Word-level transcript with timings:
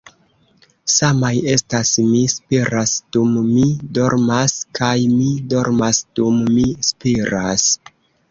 Samaj 0.93 1.33
estas 1.55 1.89
'Mi 2.13 2.21
spiras 2.35 2.93
dum 3.17 3.35
mi 3.51 3.67
dormas' 3.99 4.57
kaj 4.81 4.89
'Mi 5.13 5.29
dormas 5.53 6.01
dum 6.21 6.43
mi 6.57 6.67
spiras.'" 6.91 7.71